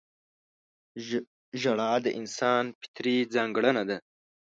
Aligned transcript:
•ژړا 1.61 1.91
د 2.05 2.07
انسان 2.19 2.63
فطري 2.79 3.17
ځانګړنه 3.35 3.83
ده. 3.89 3.97